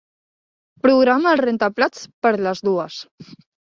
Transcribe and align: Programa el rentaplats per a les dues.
Programa 0.85 1.35
el 1.35 1.43
rentaplats 1.47 2.05
per 2.27 2.35
a 2.37 2.45
les 2.51 2.69
dues. 2.73 3.03